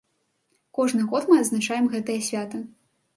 Кожны 0.77 1.03
год 1.11 1.27
мы 1.31 1.37
адзначаем 1.41 1.85
гэтае 1.97 2.17
свята. 2.29 2.63